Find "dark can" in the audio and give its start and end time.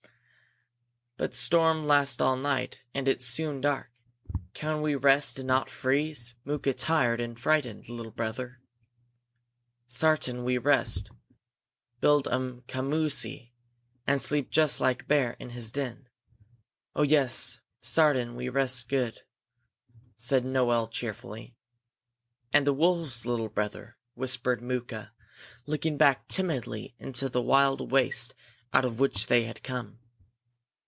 3.61-4.81